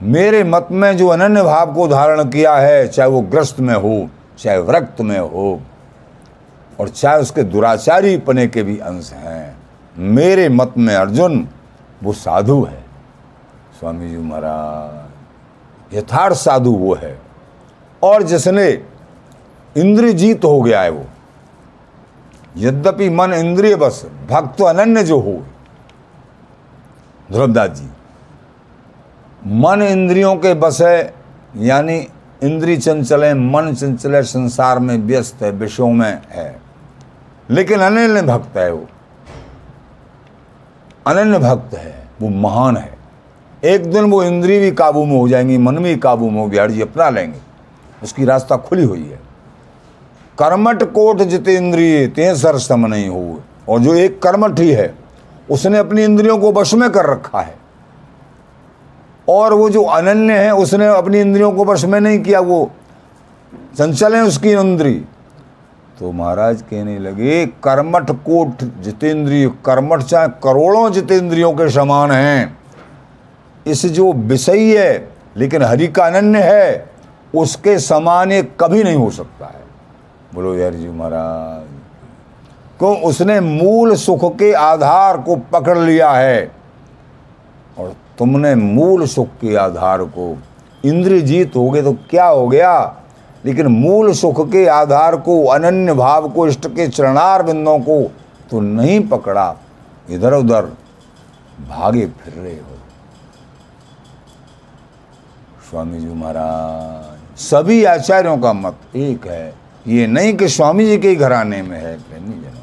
मेरे 0.03 0.45
मत 0.45 0.69
में 0.71 0.97
जो 0.97 1.09
अनन्य 1.09 1.43
भाव 1.43 1.75
को 1.75 1.89
धारण 1.89 2.25
किया 2.25 2.55
है, 2.55 2.89
चाहे 2.89 3.11
वो 3.11 3.21
ग्रस्त 3.21 3.61
में 3.61 3.75
हो, 3.75 4.09
चाहे 4.39 4.59
व्रक्त 4.59 5.01
में 5.01 5.19
हो 5.19 5.61
और 6.81 6.89
चाहे 6.89 7.21
उसके 7.21 7.43
दुराचारी 7.43 8.17
पने 8.17 8.47
के 8.47 8.63
भी 8.63 8.79
अंश 8.79 9.13
हैं। 9.13 9.57
मेरे 9.99 10.49
मत 10.49 10.75
में 10.79 10.95
अर्जुन, 10.95 11.49
वो 12.03 12.13
साधु 12.13 12.63
है। 12.65 12.85
स्वामी 13.79 14.11
जी 14.11 14.17
महाराज, 14.17 15.97
यथार्थ 15.97 16.37
साधु 16.37 16.71
वो 16.71 16.95
है। 16.95 17.19
और 18.03 18.23
जिसने 18.23 18.71
इंद्रिय 19.77 20.13
जीत 20.13 20.45
हो 20.45 20.63
गया 20.63 20.81
है 20.83 20.91
वो, 20.91 21.05
यद्यपि 22.57 23.11
मन 23.11 23.33
इंद्रिय 23.33 23.77
बस, 23.77 24.07
भक्त 24.31 24.63
अनन्य 24.63 25.03
जो 25.03 25.21
हो। 25.21 25.43
ध्रुवदास 27.33 27.71
जी, 27.71 27.89
मन 29.47 29.83
इंद्रियों 29.83 30.37
के 30.37 30.55
बस 30.55 30.81
है, 30.81 31.15
यानी 31.57 32.07
इंद्री 32.43 32.77
चंचल 32.77 33.25
है 33.25 33.35
मन 33.35 33.75
चंचल 33.75 34.15
है 34.15 34.23
संसार 34.23 34.79
में 34.79 34.97
व्यस्त 34.99 35.43
है, 35.43 35.51
विषयों 35.51 35.91
में 35.91 36.23
है। 36.31 36.64
लेकिन 37.51 37.81
अनन्य 37.81 38.23
भक्त 38.23 38.57
है 38.57 38.73
वो। 38.73 38.87
अनन्य 41.07 41.39
भक्त 41.39 41.75
है, 41.75 42.09
वो 42.23 42.29
महान 42.29 42.77
है। 42.77 42.95
एक 43.65 43.93
दिन 43.93 44.05
वो 44.05 44.23
इंद्री 44.23 44.59
भी 44.59 44.71
काबू 44.71 45.05
में 45.05 45.19
हो 45.19 45.29
जाएँगी, 45.29 45.59
मन 45.59 45.79
भी 45.79 45.97
काबू 45.97 46.31
में 46.31 46.41
हो 46.41 46.47
बिहार 46.47 46.71
जी 46.71 46.81
अपना 46.81 47.11
लेंगे। 47.11 47.39
उसकी 48.03 48.25
रास्ता 48.25 48.57
खुली 48.57 48.85
हुई 48.85 49.05
है। 49.05 49.21
कर्मठ 50.39 50.83
कोट 50.83 51.19
जिते 51.19 51.55
इंद्रिय, 51.55 52.07
ते 52.07 52.37
सर 52.37 52.59
सम 52.59 52.87
नहीं 52.87 53.09
हो 53.09 53.41
और 53.69 53.81
जो 53.81 53.95
एक 53.95 54.23
कर्मठ 54.23 54.61
ही 54.61 54.71
है, 54.71 54.95
उसने 55.51 55.79
अपनी 55.79 56.05
इंद्रियों 56.05 56.39
को 56.39 56.53
वश 56.53 56.75
में 56.75 56.91
कर 56.91 57.07
रखा 57.07 57.41
है। 57.41 57.55
और 59.29 59.55
वो 59.55 59.71
जो 59.71 59.85
अनन्य 59.85 60.39
है, 60.39 60.55
उसने 60.55 60.87
अपनी 60.87 61.21
इंद्रियों 61.21 61.53
को 61.53 61.65
वश 61.65 61.85
में 61.85 62.01
नहीं 62.01 62.19
किया, 62.19 62.41
वो 62.41 62.71
चंचल 63.79 64.17
है 64.17 64.23
उसकी 64.23 64.51
इंद्री। 64.51 65.05
तो 66.01 66.13
महाराज 66.13 66.63
कहने 66.63 66.99
लगे, 66.99 67.47
कर्मठ 67.47 68.11
कोट 68.11 68.63
जितेंद्रिय, 68.81 69.49
कर्मठ 69.65 70.03
चाहे 70.03 70.29
करोड़ों 70.29 70.91
जितेंद्रियों 70.93 71.53
के 71.53 71.69
समान 71.71 72.11
हैं। 72.11 72.59
इस 73.67 73.87
जो 73.87 74.13
विषय 74.13 74.79
है, 74.79 75.09
लेकिन 75.37 75.63
हरि 75.63 75.87
का 75.89 76.07
अनन्य 76.07 76.43
है, 76.43 76.91
उसके 77.35 77.79
समान 77.79 78.33
ये 78.33 78.43
कभी 78.61 78.83
नहीं 78.83 78.97
हो 78.97 79.11
सकता 79.11 79.47
है। 79.47 79.63
बोलो, 80.35 80.55
यार 80.55 80.75
जी 80.75 80.89
महाराज, 80.89 81.67
क्यों 82.79 82.97
उसने 83.01 83.41
मूल 83.41 83.95
सुख 83.95 84.35
के 84.37 84.53
आधार 84.53 85.19
को 85.19 85.37
पकड़ 85.37 85.79
लिया 85.79 86.11
है? 86.11 86.51
और 87.79 87.95
तुमने 88.19 88.55
मूल 88.55 89.07
सुख 89.07 89.29
के 89.41 89.57
आधार 89.57 90.03
को 90.05 90.37
इंद्रिय 90.85 91.21
जीत 91.21 91.57
हो 91.57 91.71
गए 91.71 91.83
तो 91.83 91.93
क्या 92.11 92.27
हो 92.27 92.49
गया? 92.49 93.01
लेकिन 93.45 93.67
मूल 93.67 94.13
सुख 94.13 94.41
के 94.53 94.67
आधार 94.67 95.17
को, 95.17 95.45
अनन्य 95.47 95.95
भाव 95.95 96.29
को, 96.31 96.47
इष्ट 96.49 96.67
के 96.67 96.89
चरणार 96.89 97.43
बिंदों 97.43 97.79
को 97.81 98.03
तो 98.51 98.61
नहीं 98.61 99.01
पकड़ा। 99.09 99.55
इधर 100.11 100.35
उधर 100.35 100.67
भागे 101.69 102.07
फिर 102.07 102.35
रहे 102.35 102.55
हो। 102.55 102.77
स्वामी 105.71 106.01
जी 106.01 106.07
महाराज, 106.07 107.39
सभी 107.39 107.85
आचार्यों 107.85 108.39
का 108.39 108.53
मत 108.53 108.97
एक 108.97 109.27
है। 109.27 109.55
ये 109.87 110.07
नहीं 110.07 110.35
कि 110.37 110.49
स्वामी 110.49 110.87
जी 110.87 110.99
के 110.99 111.15
घराने 111.15 111.63
में 111.63 111.79
है, 111.79 111.97
प्रेमी 112.01 112.33
जनों। 112.35 112.63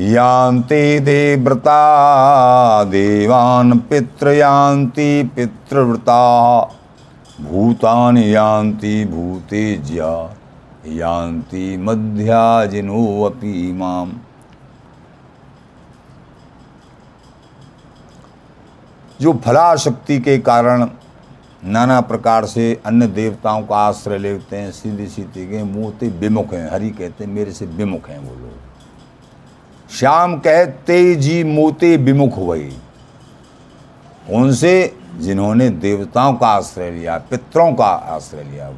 यान्ति 0.00 1.00
देव्रता 1.00 1.74
देवान् 2.84 3.78
पितृयान्ति 3.78 5.30
पितृव्रता। 5.36 6.60
भूतानि 7.40 8.34
यान्ति 8.34 9.04
भूतेज्या 9.04 10.36
यान्ति 10.86 11.76
मध्याजिनोऽपि 11.76 13.72
माम्। 13.72 14.12
जो 19.20 19.32
फलाशक्ति 19.32 20.18
के 20.18 20.38
कारण 20.38 20.88
नाना 21.64 22.00
प्रकार 22.00 22.44
से 22.44 22.80
अन्य 22.86 23.06
देवताओं 23.06 23.62
का 23.62 23.76
आश्रय 23.76 24.18
लेते 24.18 24.56
हैं 24.56 24.70
सीधी 24.72 25.06
सीधी 25.06 25.46
के 25.46 25.62
मोते 25.62 26.08
विमुख 26.08 26.54
हैं, 26.54 26.70
हरि 26.72 26.90
कहते 26.90 27.24
हैं, 27.24 27.32
मेरे 27.32 27.52
से 27.52 27.66
विमुख 27.66 28.08
हैं 28.08 28.18
वो 28.18 28.34
लोग। 28.34 28.59
श्याम 29.90 30.36
कहते 30.38 31.14
जी 31.14 31.44
मोते 31.44 31.96
विमुख 31.96 32.36
हुए 32.36 32.72
उनसे 34.30 34.96
जिन्होंने 35.16 35.70
देवताओं 35.70 36.34
का 36.34 36.46
आश्रय 36.46 36.90
लिया, 36.90 37.18
पितरों 37.18 37.72
का 37.74 37.84
आश्रय 37.84 38.42
लिया, 38.42 38.72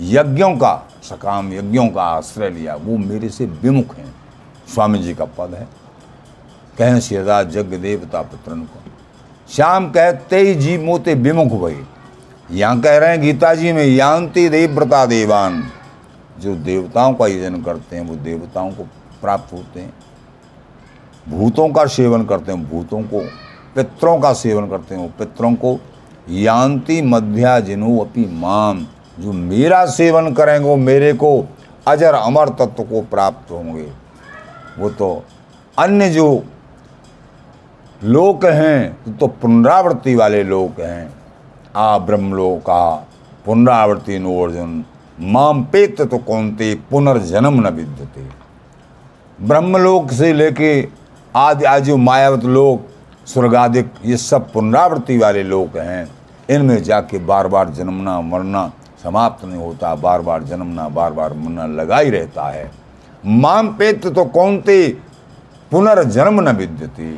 यज्ञों 0.00 0.56
का, 0.56 0.88
सकाम 1.02 1.52
यज्ञों 1.52 1.88
का 1.88 2.02
आश्रय 2.02 2.50
लिया, 2.50 2.74
वो 2.74 2.96
मेरे 2.96 3.28
से 3.28 3.46
विमुख 3.46 3.94
हैं। 3.96 4.14
स्वामी 4.74 4.98
जी 4.98 5.14
का 5.14 5.24
पद 5.24 5.54
है। 5.54 5.68
कहें 6.78 7.00
सीधा 7.00 7.42
जग 7.42 7.74
देवता 7.74 8.22
पुत्रन 8.22 8.60
को 8.60 8.80
श्याम 9.50 9.90
कहते 9.90 10.54
जी 10.54 10.78
मोते 10.78 11.14
विमुख 11.14 11.48
भई 11.48 11.86
यहाँ 12.50 12.80
कह 12.80 12.98
रहे 12.98 13.10
हैं, 13.10 13.20
गीता 13.20 13.54
जी 13.54 13.72
में, 13.72 13.84
यान्ति 13.84 14.48
देवव्रता 14.48 15.06
देवान। 15.06 15.64
जो 16.38 16.56
देवताओं 16.56 17.14
का 17.14 17.26
यजन 17.26 17.62
करते 17.62 17.96
हैं, 17.96 18.04
वो 18.04 18.16
देवताओं 18.16 18.70
को 18.70 18.82
प्राप्त 19.22 19.52
होते 19.52 19.80
हैं। 19.80 19.92
भूतों 21.26 21.68
का 21.68 21.84
सेवन 21.86 22.24
करते 22.24 22.52
हैं, 22.52 22.68
भूतों 22.70 23.02
को, 23.02 23.20
पितरों 23.74 24.18
का 24.20 24.32
सेवन 24.32 24.68
करते 24.68 24.94
हैं, 24.94 25.08
पितरों 25.18 25.54
को। 25.54 25.78
यान्ति 26.30 27.00
मध्या 27.02 27.58
जिनो 27.60 27.98
अपनी 27.98 28.24
माम 28.32 28.86
जो 29.18 29.32
मेरा 29.32 29.84
सेवन 29.86 30.32
करेंगे, 30.34 30.68
वो 30.68 30.76
मेरे 30.76 31.12
को 31.12 31.48
अजर 31.88 32.14
अमर 32.14 32.48
तत्व 32.48 32.82
को 32.82 33.00
प्राप्त 33.02 33.50
होंगे। 33.50 33.86
वो 34.78 34.90
तो 34.90 35.24
अन्य 35.78 36.10
जो 36.10 36.44
लोक 38.02 38.44
हैं 38.44 39.16
तो 39.16 39.26
पुनरावृत्ति 39.26 40.14
वाले 40.14 40.42
लोक 40.42 40.80
हैं। 40.80 41.12
आ 41.76 41.98
ब्रह्मलोका, 41.98 42.94
पुनरावृत्ति 43.46 44.18
नो 44.18 44.42
अर्जुन 44.42 44.84
माम 45.20 45.62
पेत 45.64 46.00
तो 46.02 46.18
कौनते, 46.18 46.74
पुनर्जन्म 46.90 47.60
न 47.60 47.72
विद्यते। 47.72 48.26
ब्रह्मलोक 49.38 50.10
से 50.10 50.32
लेके 50.32 50.82
आदि 51.36 51.64
आज 51.64 51.84
जो 51.84 51.96
मायावत 51.96 52.44
लोग 52.44 52.80
स्वर्गाधिक 53.26 53.92
ये 54.04 54.16
सब 54.16 54.52
पुनरावृत्ति 54.52 55.18
वाले 55.18 55.42
लोग 55.42 55.78
हैं। 55.78 56.08
इनमें 56.50 56.82
जाके 56.82 57.18
बार 57.18 57.48
बार 57.48 57.68
जन्मना, 57.68 58.20
मरना 58.20 58.72
समाप्त 59.02 59.44
नहीं 59.44 59.58
होता 59.58 59.94
बार 59.94 60.20
बार 60.20 60.42
जन्मना 60.42 60.88
बार 60.88 61.12
बार 61.12 61.32
मरना 61.32 61.66
लगा 61.66 61.98
ही 61.98 62.10
रहता 62.10 62.48
है। 62.48 62.70
माम 63.26 63.68
पेत 63.68 64.06
तो 64.06 64.24
कौनते? 64.24 64.88
पुनर्जन्म 65.70 66.40
न 66.40 66.56
विद्यते। 66.56 67.12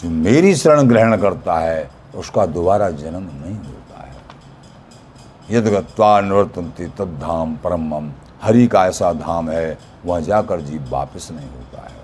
जो 0.00 0.10
मेरी 0.10 0.54
शरण 0.54 0.82
ग्रहण 0.82 1.16
करता 1.16 1.58
है, 1.58 1.90
उसका 2.14 2.46
दोबारा 2.46 2.90
जन्म 2.90 3.28
नहीं 3.44 3.56
होता 3.56 4.06
है। 4.06 5.56
यद 5.56 5.66
गत्वा 5.66 6.20
निवर्तनती 6.20 6.86
तद्धाम 6.86 7.56
परम 7.56 8.12
हरि 8.42 8.66
का 8.66 8.86
ऐसा 8.86 9.12
धाम 9.12 9.50
है, 9.50 9.78
वह 10.06 10.20
जाकर 10.20 10.60
जीव 10.60 10.86
वापस 10.90 11.28
नहीं 11.32 11.48
होता 11.48 11.82
है। 11.82 12.01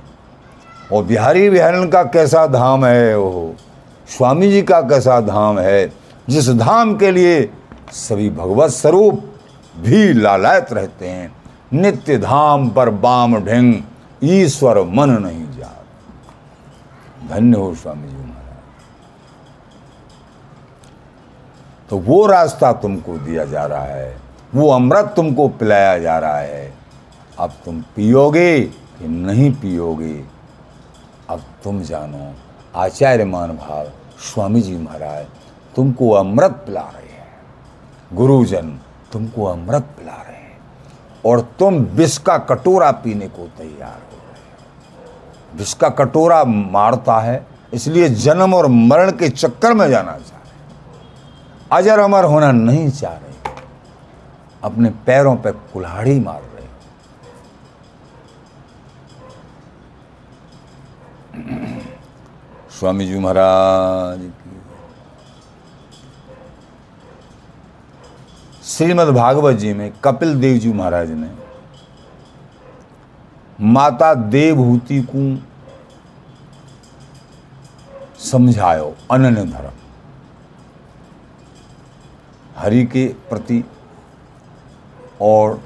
और 0.90 1.04
बिहारी 1.04 1.48
विहरण 1.48 1.88
का 1.88 2.02
कैसा 2.04 2.46
धाम 2.46 2.84
है 2.84 3.16
वो 3.18 3.54
स्वामी 4.08 4.50
जी 4.50 4.62
का 4.62 4.80
कैसा 4.80 5.20
धाम 5.20 5.58
है, 5.58 5.92
जिस 6.28 6.48
धाम 6.50 6.96
के 6.96 7.10
लिए 7.10 7.50
सभी 7.92 8.28
भगवत 8.30 8.70
स्वरूप 8.70 9.24
भी 9.76 10.12
लालायत 10.12 10.72
रहते 10.72 11.08
हैं, 11.08 11.32
नित्य 11.72 12.18
धाम 12.18 12.68
पर 12.70 12.90
बाम 12.90 13.36
ढिंग 13.44 13.74
ईश्वर 14.24 14.82
मन 14.84 15.10
नहीं 15.22 15.46
जा 15.58 15.74
धन्य 17.28 17.58
हो 17.58 17.74
स्वामी 17.74 18.08
जी 18.08 18.16
महाराज। 18.16 18.56
तो 21.90 21.98
वो 21.98 22.26
रास्ता 22.26 22.72
तुमको 22.72 23.16
दिया 23.18 23.44
जा 23.44 23.64
रहा 23.66 23.84
है, 23.84 24.16
वो 24.54 24.70
अमृत 24.70 25.12
तुमको 25.16 25.48
पिलाया 25.50 25.98
जा 25.98 26.18
रहा 26.18 26.38
है। 26.38 26.72
अब 27.38 27.52
तुम 27.64 27.80
पियोगे 27.96 28.60
कि 28.60 29.08
नहीं 29.08 29.50
पियोगे? 29.52 30.37
अब 31.28 31.40
तुम 31.64 31.80
जानो, 31.82 32.32
आचार्य 32.74 33.24
मान 33.24 33.50
भाव 33.56 33.90
स्वामी 34.22 34.60
जी 34.60 34.76
महाराज 34.76 35.26
तुमको 35.76 36.10
अमृत 36.10 36.50
पिला 36.66 36.80
रहे 36.80 37.08
हैं। 37.08 38.16
गुरुजन 38.16 38.78
तुमको 39.12 39.44
अमृत 39.44 39.82
पिला 39.98 40.12
रहे 40.12 40.36
हैं। 40.36 40.58
और 41.26 41.40
तुम 41.58 41.74
विष 41.74 42.16
का 42.18 42.36
कटोरा 42.38 42.90
पीने 42.90 43.28
को 43.28 43.46
तैयार 43.58 43.90
हो 43.90 44.16
रहे 44.16 45.56
विष 45.58 45.74
का 45.74 45.88
कटोरा 45.88 46.42
मारता 46.44 47.18
है, 47.18 47.46
इसलिए 47.72 48.08
जन्म 48.08 48.54
और 48.54 48.66
मरण 48.66 49.10
के 49.10 49.28
चक्कर 49.28 49.74
में 49.74 49.88
जाना 49.88 50.12
चाह 50.12 50.38
रहे 50.38 50.46
अजर 51.72 51.98
अमर 51.98 52.24
होना 52.24 52.52
नहीं 52.52 52.88
चाह 52.90 53.12
रहे। 53.12 53.26
अपने 54.62 54.90
पैरों 55.06 55.36
पर 55.36 55.52
पे 55.52 55.72
कुल्हाड़ी 55.72 56.18
मार 56.20 56.40
रहे 56.40 56.57
स्वामी 62.78 63.06
जी 63.06 63.18
महाराज 63.18 64.18
की। 64.20 64.60
श्रीमद् 68.64 69.08
भागवत 69.08 69.56
जी 69.56 69.72
में 69.74 69.90
कपिल 70.04 70.34
देव 70.40 70.58
जी 70.58 70.72
महाराज 70.72 71.10
ने 71.10 71.30
माता 73.60 74.12
देवहूति 74.14 75.00
को 75.10 75.24
समझायो 78.22 78.94
अनन्य 79.10 79.44
धर्म। 79.44 79.72
हरि 82.56 82.84
के 82.86 83.06
प्रति 83.28 83.62
और 85.20 85.60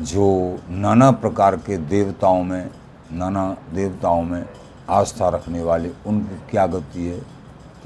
जो 0.00 0.58
नाना 0.70 1.10
प्रकार 1.10 1.56
के 1.56 1.76
देवताओं 1.76 2.44
में, 2.44 2.70
नाना 3.12 3.56
देवताओं 3.74 4.22
में 4.22 4.44
आस्था 4.90 5.28
रखने 5.28 5.62
वाले, 5.62 5.90
उनकी 6.06 6.50
क्या 6.50 6.66
गति 6.66 7.06
है? 7.06 7.20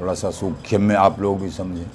थोड़ा 0.01 0.15
सा 0.15 0.31
सूक्ष्म 0.31 0.81
में 0.81 0.97
आप 0.97 1.21
लोग 1.21 1.41
भी 1.41 1.51
समझें। 1.51 1.91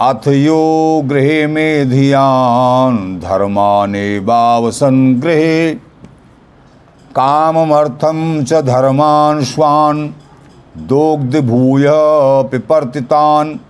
अथ 0.00 0.28
यो 0.28 1.02
गृहे 1.04 1.46
में 1.46 1.90
धियान, 1.90 3.20
धर्माने 3.20 4.20
बाव 4.20 4.70
संग्रहे 4.70 5.74
कामर्थम 7.16 8.44
च 8.44 8.54
धर्मान 8.54 9.44
स्वान 9.44 10.14
दोग्ध 10.76 11.40
भूय 11.40 11.84
पिपर्तितान 12.50 13.60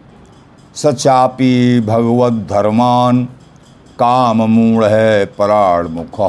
सचापि 0.75 1.85
भगवद्धर्मान 1.87 3.25
काम 3.99 4.43
मूढ़ 4.43 4.85
है 4.85 5.27
पराण 5.27 5.89
मुख 5.89 6.21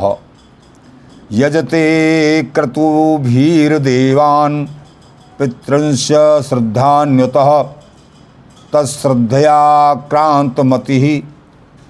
यजते 1.32 2.44
क्रतुभीर्देवान् 2.44 4.66
पितृंश 5.40 6.08
श्रद्धान्युतः। 6.48 7.64
तत्श्रद्धया 8.74 9.94
क्रांतमति 9.94 11.24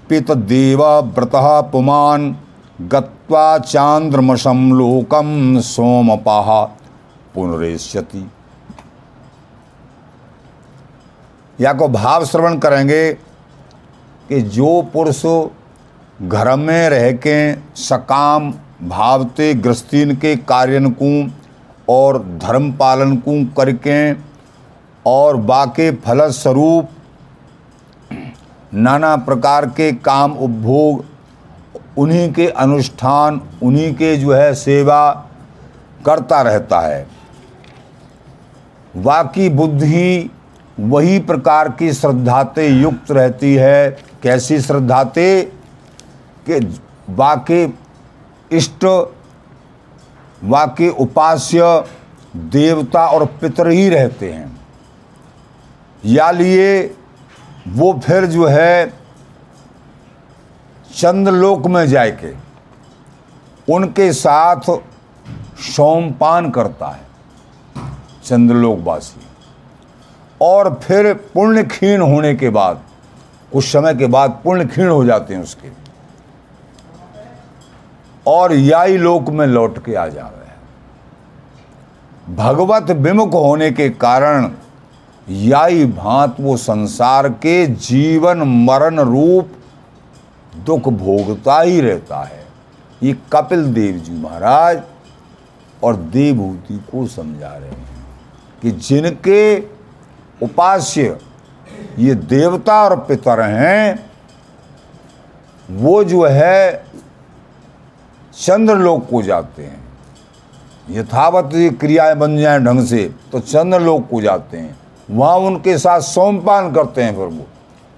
पितदेव 0.10 0.86
व्रत 0.86 1.32
पुमान 1.71 2.38
गत्वा 2.82 3.58
चांद्रमशम 3.58 4.73
लोकम 4.73 5.60
सोमपाह 5.60 6.65
पुनरेष्यति। 7.36 8.30
या 11.62 11.73
को 11.73 11.88
भाव 11.88 12.26
श्रवण 12.26 12.58
करेंगे 12.58 13.13
कि 14.30 14.41
जो 14.41 14.89
पुरुष 14.93 15.26
घर 16.21 16.56
में 16.56 16.89
रह 16.89 17.12
के 17.12 17.54
सकाम 17.76 18.54
भावते 18.84 19.54
ग्रस्तीन 19.54 20.16
के 20.16 20.36
कार्यन 20.36 20.90
को 21.02 21.10
और 21.90 22.18
धर्म 22.42 22.72
पालन 22.72 23.16
को 23.18 23.34
करके 23.54 24.13
और 25.06 25.38
बाके 25.38 25.92
फलस्वरूप 25.96 26.90
नाना 28.74 29.16
प्रकार 29.16 29.66
के 29.66 29.92
काम 29.92 30.34
उपभोग, 30.34 31.06
उन्हीं 31.98 32.34
के 32.34 32.48
अनुष्ठान, 32.48 33.42
उन्हीं 33.63 33.94
के 33.94 34.16
जो 34.18 34.34
है 34.34 34.54
सेवा 34.54 35.10
करता 36.06 36.42
रहता 36.42 36.80
है। 36.80 37.08
बाकी 38.98 39.50
बुद्धि 39.50 40.30
वही 40.80 41.20
प्रकार 41.20 41.70
की 41.70 41.94
श्रद्धाते 41.94 42.68
युक्त 42.68 43.12
रहती 43.12 43.54
है, 43.56 43.90
कैसी 44.24 44.60
श्रद्धाते 44.62 45.42
कि 46.50 46.60
बाकी 47.10 47.66
इष्ट 48.52 48.86
बाकी 50.44 50.90
उपास्य 50.90 51.62
देवता 52.36 53.06
और 53.08 53.26
पितर 53.42 53.68
ही 53.68 53.90
रहते 53.90 54.32
हैं। 54.32 54.60
या 56.06 56.32
लिए 56.32 56.96
वो 57.68 57.94
फिर 58.06 58.26
जो 58.26 58.46
है 58.46 58.94
चंद्रलोक 60.96 61.66
में 61.68 61.86
जाके 61.88 62.34
उनके 63.68 64.12
साथ 64.14 64.70
सोमपान 65.62 66.50
करता 66.50 66.88
है 66.88 67.06
चंद्रलोकवासी। 68.26 69.26
और 70.42 70.74
फिर 70.84 71.14
पुण्य 71.34 71.64
क्षीण 71.64 72.02
होने 72.02 72.36
के 72.36 72.50
बाद, 72.50 72.82
कुछ 73.54 73.66
समय 73.66 73.96
के 73.96 74.08
बाद 74.08 74.40
पुण्य 74.44 74.66
क्षीण 74.66 74.90
हो 74.90 75.04
जाते 75.06 75.34
हैं 75.34 75.42
उसके। 75.44 75.70
और 78.28 78.54
याई 78.54 78.98
लोक 78.98 79.30
में 79.30 79.46
लौट 79.48 79.84
के 79.86 79.96
आ 79.96 80.08
जा 80.08 80.22
रहे 80.22 80.46
हैं। 80.46 80.56
भगवत 82.36 82.92
विमुख 82.92 83.34
होने 83.34 83.72
के 83.72 83.90
कारण 83.90 84.52
याई 85.28 85.86
भांत 85.86 86.36
वो 86.40 86.56
संसार 86.58 87.30
के 87.30 87.66
जीवन 87.68 88.42
मरण 88.66 89.00
रूप 89.02 89.52
दुख 90.66 90.88
भोगता 90.90 91.60
ही 91.62 91.80
रहता 91.82 92.22
है। 92.24 92.46
ये 93.04 93.16
कपिल 93.34 93.66
देव 93.74 93.98
जी 93.98 94.13
महाराज 94.13 94.82
और 95.84 95.96
देवभूति 95.96 96.78
को 96.92 97.06
समझा 97.08 97.48
रहे 97.48 97.70
हैं 97.70 98.06
कि 98.62 98.72
जिनके 98.72 99.60
उपास्य 100.42 101.18
ये 102.00 102.16
देवता 102.16 102.82
और 102.84 102.96
पितर 103.00 103.42
हैं, 103.42 104.10
वो 105.70 106.04
जो 106.04 106.24
है 106.26 106.86
चंद्रलोक 108.38 109.08
को 109.10 109.21
जाते 109.21 109.63
हैं। 109.63 109.86
यथावत 110.89 111.54
ये 111.56 111.69
क्रियाएँ 111.71 112.15
बन 112.15 112.38
जाएँ 112.38 112.60
ढंग 112.60 112.86
से 112.86 113.04
तो 113.32 113.39
चंद्रलोक 113.39 114.08
को 114.10 114.21
जाते 114.21 114.58
हैं। 114.58 114.78
वहाँ 115.10 115.38
उनके 115.38 115.78
साथ 115.78 116.02
सोमपान 116.02 116.71
करते 116.73 117.04
हैं 117.04 117.15
फिर 117.15 117.26
वो 117.28 117.45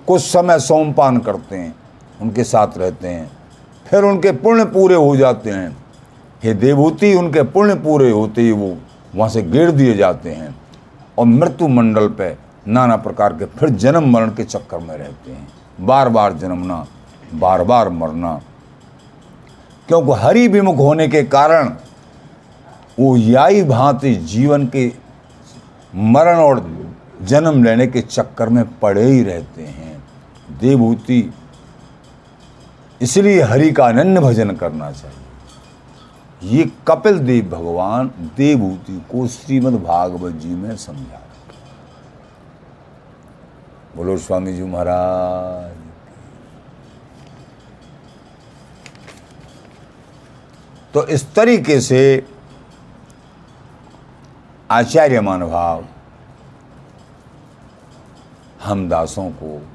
कुछ 0.07 0.21
समय 0.21 0.59
सोमपान 0.59 1.17
करते 1.17 1.55
हैं, 1.55 1.75
उनके 2.21 2.43
साथ 2.43 2.77
रहते 2.77 3.07
हैं। 3.07 3.31
फिर 3.85 4.03
उनके 4.03 4.31
पुण्य 4.31 4.65
पूरे 4.65 4.95
हो 4.95 5.15
जाते 5.17 5.49
हैं। 5.49 5.77
हे 6.43 6.53
देवभूति, 6.53 7.13
उनके 7.13 7.43
पुण्य 7.43 7.75
पूरे 7.75 8.09
होते 8.11 8.41
ही 8.41 8.51
वो 8.51 8.75
वहाँ 9.15 9.29
से 9.29 9.41
गिर 9.41 9.71
दिए 9.71 9.93
जाते 9.93 10.31
हैं 10.31 10.55
और 11.17 11.25
मृत्यु 11.25 11.67
मंडल 11.67 12.07
पे 12.09 12.35
नाना 12.67 12.95
प्रकार 12.97 13.33
के 13.33 13.45
फिर 13.45 13.69
जन्म 13.69 14.09
मरण 14.11 14.29
के 14.29 14.43
चक्कर 14.43 14.79
में 14.79 14.95
रहते 14.97 15.31
हैं। 15.31 15.47
बार 15.81 16.09
बार 16.09 16.33
जन्मना 16.33 16.85
बार 17.33 17.63
बार 17.63 17.89
मरना 17.89 18.39
क्योंकि 19.89 20.19
हरि 20.21 20.47
विमुख 20.47 20.77
होने 20.77 21.07
के 21.07 21.23
कारण 21.25 21.69
वो 22.99 23.15
याई 23.17 23.61
भांति 23.63 24.13
जीवन 24.31 24.65
के 24.67 24.85
मरण 25.95 26.37
और 26.37 26.59
जन्म 27.21 27.63
लेने 27.63 27.87
के 27.87 28.01
चक्कर 28.01 28.49
में 28.49 28.63
पड़े 28.79 29.03
ही 29.03 29.23
रहते 29.23 29.61
हैं। 29.61 29.97
देवभूति, 30.61 31.33
इसलिए 33.01 33.41
हरि 33.41 33.71
का 33.71 33.87
अनन्य 33.87 34.19
भजन 34.19 34.51
करना 34.55 34.91
चाहिए। 34.91 36.57
ये 36.57 36.71
कपिल 36.87 37.19
देव 37.19 37.49
भगवान 37.49 38.11
देवभूति 38.37 39.01
को 39.11 39.27
श्रीमद् 39.27 39.83
भागवत 39.83 40.33
जी 40.35 40.55
में 40.55 40.75
समझा 40.77 41.21
बोलो 43.95 44.17
स्वामी 44.17 44.53
जी 44.53 44.63
महाराज। 44.63 45.78
तो 50.93 51.07
इस 51.07 51.33
तरीके 51.33 51.81
से 51.81 52.27
आचार्य 54.71 55.21
मानभाव 55.21 55.85
हम 58.63 58.89
दासों 58.89 59.29
को 59.29 59.67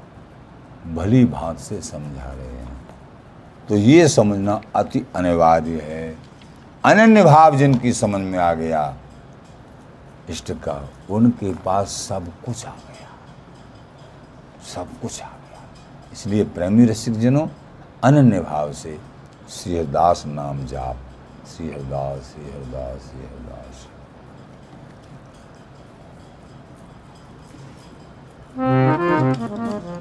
भली 0.93 1.25
भांत 1.25 1.57
से 1.57 1.81
समझा 1.81 2.31
रहे 2.31 2.47
हैं। 2.47 2.87
तो 3.69 3.75
ये 3.75 4.07
समझना 4.07 4.61
अति 4.75 5.05
अनिवार्य 5.15 5.81
है। 5.83 6.17
अनन्य 6.85 7.23
भाव 7.23 7.55
जिनकी 7.55 7.93
समझ 7.93 8.21
में 8.21 8.39
आ 8.39 8.53
गया, 8.53 8.95
इष्ट 10.29 10.51
का, 10.51 10.89
उनके 11.09 11.53
पास 11.53 11.87
सब 11.87 12.27
कुछ 12.45 12.65
आ 12.65 12.71
गया। 12.71 13.09
सब 14.75 15.01
कुछ 15.01 15.21
आ 15.21 15.27
गया। 15.27 15.63
इसलिए 16.13 16.43
प्रेमी 16.43 16.85
रसिक 16.85 17.19
जनों, 17.19 17.47
अनन्य 18.03 18.39
भाव 18.39 18.73
से 18.73 18.99
श्री 19.49 19.77
हरदास 19.77 20.23
नाम 20.25 20.65
जाप 20.65 20.97
श्री 21.47 21.67
हरदास 21.69 22.31
श्री 22.33 22.43
हरदास 22.51 23.01
श्री 23.09 23.25
हरदास 23.25 23.87
मन 28.57 29.94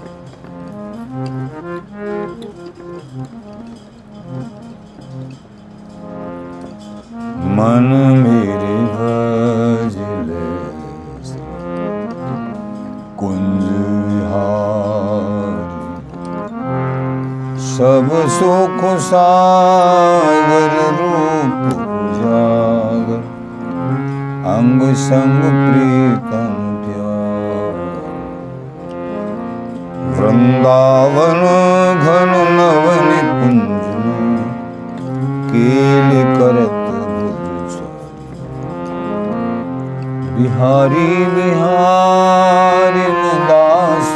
बिहारी 40.54 41.14
बिहारी 41.34 43.06
दास 43.46 44.10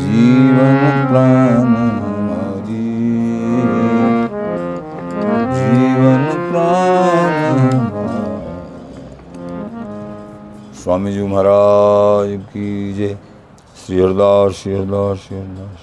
जीवन 0.00 0.78
प्राण 1.10 1.74
जीवन 5.58 6.24
प्राण 6.46 7.36
स्वामी 10.80 11.12
जी 11.12 11.22
महाराज 11.26 12.32
की 12.52 12.70
जय। 12.94 13.14
श्री 13.84 14.00
हरदास 14.00 14.52
श्री 14.62 14.72
हरदास 14.74 15.18
श्री 15.26 15.36
हरदास। 15.38 15.78